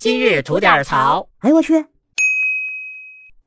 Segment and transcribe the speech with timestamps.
[0.00, 1.28] 今日吐点槽。
[1.40, 1.84] 哎呦我去！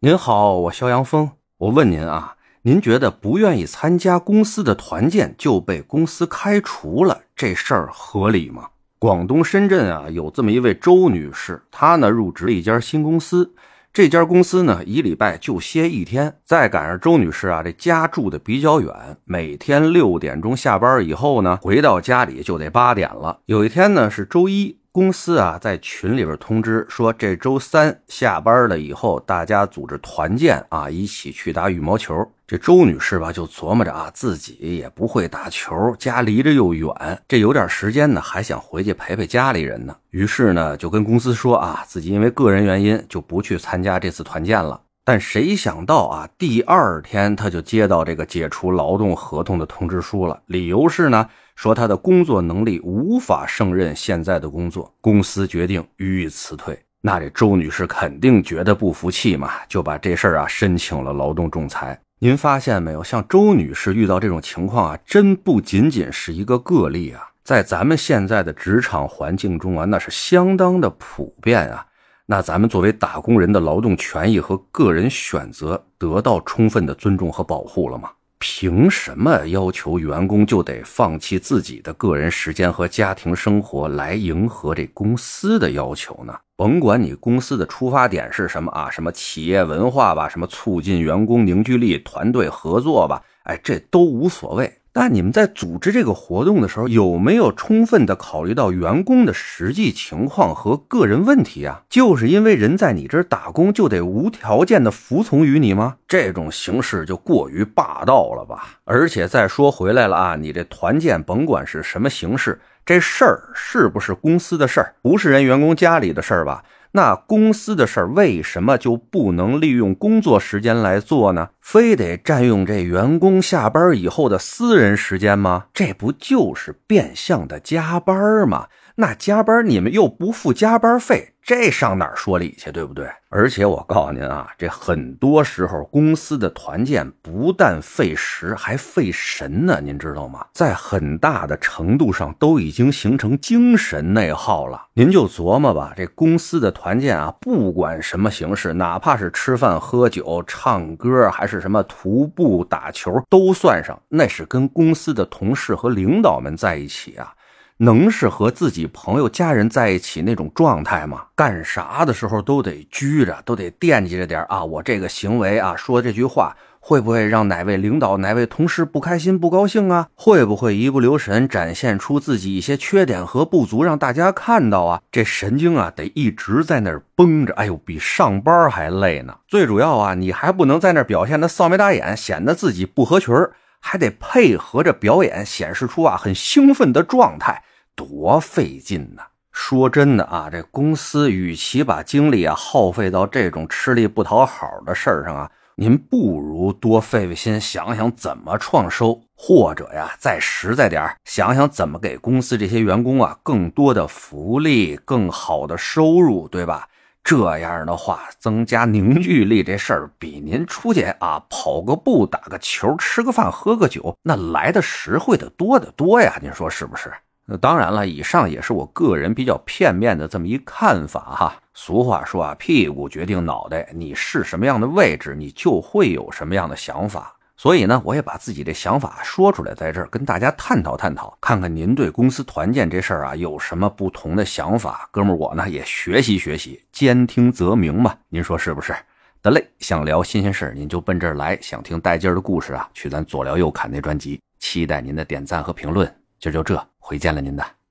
[0.02, 1.32] 您好，我肖阳峰。
[1.58, 8.70] 我问您啊，您觉得不愿意参加公司的团建就被公司开除了，这事儿合理吗？
[9.00, 13.56] 广东深圳啊，有这么一位周女士，她呢入职了一家新公司。
[13.92, 16.38] 这家公司呢，一礼拜就歇一天。
[16.44, 23.40] 再赶上周女士啊，这家住的比较远，每天六点钟下班以后呢，回到家里就得八点了。
[23.48, 24.78] 有一天呢，是周一。
[24.94, 32.16] 公司啊，在群里边通知说，这周三下班了以后，大家组织团建啊，一起去打羽毛球。
[32.46, 39.96] 这周女士吧，就琢磨着啊，自己也不会打球，家离着又远，这有点时间呢，还想回去陪陪家里人呢。
[40.12, 44.80] 于是呢，就跟公司说啊，自己因为个人原因就不去参加这次团建了。
[45.06, 51.30] 但谁想到啊，第二天他就接到这个解除劳动合同的通知书了，理由是呢。
[51.56, 56.76] 说他的工作能力无法胜任现在的工作，公司决定予以辞退。
[57.00, 62.00] 那这周女士肯定觉得不服气嘛，就把这事儿啊申请了劳动仲裁。
[62.20, 71.86] 您发现没有，像周女士遇到这种情况啊，真不仅仅是一个个例啊，在咱们现在的职场环境中啊，那是相当的普遍啊。
[72.26, 78.12] 那咱们作为打工人的劳动权益和个人选择得到充分的尊重和保护了吗？
[78.40, 86.38] 凭什么要求员工就得放弃自己的个人时间和家庭生活来迎合这公司的要求呢？
[86.58, 94.74] 甭管你公司的出发点是什么啊，什么企业文化吧，什么促进员工凝聚力、团队合作吧，哎，这都无所谓。
[94.96, 101.82] 但你们在组织这个活动的时候，有没有充分的考虑到员工的实际情况和个人问题啊？
[101.90, 105.96] 就是因为人在你这儿打工，就得无条件的服从于你吗？
[106.08, 108.80] 这种形式就过于霸道了吧？
[108.84, 116.64] 而且再说回来了啊，你这团建甭管是什么形式，这事儿是不是公司的事儿，不是人员工家里的事儿吧？
[116.96, 121.50] 那公司的事儿为什么就不能利用工作时间来做呢？
[121.60, 125.66] 非得占用这员工下班以后的私人时间吗？
[125.74, 128.68] 这不就是变相的加班吗？
[128.96, 131.30] 那加班你们又不付加班费。
[131.46, 133.06] 这上哪儿说理去，对不对？
[133.28, 140.46] 而且我告诉您啊，这很多时候公司的团建不但费时，还费神呢，您知道吗？
[140.54, 144.86] 在很大的程度上都已经形成精神内耗了。
[144.94, 157.34] 您就琢磨吧，这公司的团建啊，不管什么形式，哪怕是吃饭、喝酒、唱歌，还是什么徒步、打球，都算上，那是跟公司的同事和领导们在一起啊。
[157.78, 161.24] 能是和自己朋友、家人在一起那种状态吗？
[161.36, 164.64] 干啥的时候都得拘着，都得惦记着点啊！
[164.64, 170.08] 我这个行为啊，说这句话会不会让哪位领导、哪位同事不开心、不高兴啊？
[170.16, 175.02] 会不会一不留神展现出自己一些缺点和不足，让大家看到啊？
[175.12, 179.36] 这神经啊，得一直在那儿绷着，哎呦，比上班还累呢！
[179.48, 183.54] 最主要啊，你还不能在那儿表现的臊眉大眼，显得自己不合群儿。
[183.86, 187.62] 还得配合着表演，显示出啊很兴奋的状态，
[187.94, 189.22] 多费劲呢！
[189.52, 206.88] 说真的啊，这公司与其把精力啊耗费到这种吃力不讨好的事儿上啊，您不如多费费心，想想怎么创收，或者呀再实在点想想怎么给公司这些员工啊更多的福利、更好的收入，对吧？
[207.24, 216.38] 这样的话，增加凝聚力这事儿，比您出去啊跑个步、打个球、吃个饭、喝个酒，那来的实惠的多得多呀！
[216.42, 217.12] 您说是不是？
[217.46, 221.56] 那当然了，以上也是我个人比较片面的这么一看法哈。
[221.74, 227.33] 俗话说啊，屁股决定脑袋，你是什么样的位置，你就会有什么样的想法。
[227.64, 235.08] 所以呢，我也把自己的想法说出来，在这儿跟大家探讨探讨，看看您对公司团建这事儿啊有什么不同的想法。
[235.14, 238.94] 哥们儿，我呢也学习学习，兼听则明嘛，您说是不是？
[239.42, 244.42] 得嘞，想聊新鲜事儿，您就奔这儿来；想听带劲儿的故事啊，去咱左聊右侃那专辑。
[244.60, 246.06] 期待您的点赞和评论。
[246.42, 247.83] 今儿就这，回见了您的。